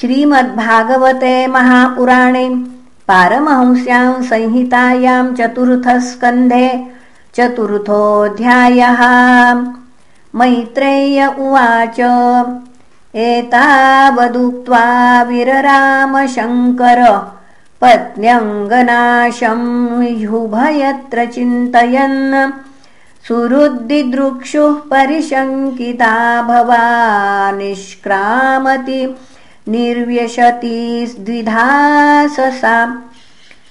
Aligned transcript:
श्रीमद्भागवते 0.00 1.46
महापुराणे 1.54 2.44
पारमहंस्यां 3.08 4.22
संहितायां 4.28 5.24
चतुर्थस्कन्धे 5.38 6.68
चतुर्थोऽध्यायः। 7.36 9.00
मैत्रेय 10.40 11.18
उवाच 11.26 12.00
एतावदुक्त्वा 13.26 14.86
विररामशङ्कर 15.28 17.00
पत्न्यङ्गनाशं 17.82 19.62
ह्युभयत्र 20.02 21.26
चिन्तयन्। 21.34 22.52
सुहृद्दिदृक्षुः 23.28 24.78
परिशङ्किता 24.92 26.14
भवा 26.48 26.84
निष्क्रामति 27.58 29.02
निर्व्यशति 29.70 31.14
द्विधाससा 31.20 32.76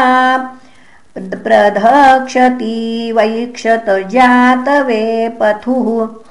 प्रधक्षति 1.19 3.13
वैक्षत 3.17 3.87
जातवे 3.89 5.37
पथुः 5.41 6.28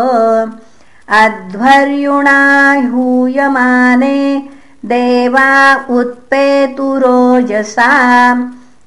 अध्वर्युणा 1.26 2.74
हूयमाने 2.74 4.44
देवा 4.86 5.86
उत्पेतुरोजसा 5.90 7.90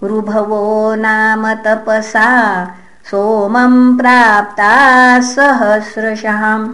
रुभवो 0.03 0.95
नाम 0.95 1.55
तपसा 1.55 2.31
सोमं 3.11 3.97
प्राप्ता 3.97 5.21
सहस्रशः। 5.21 6.69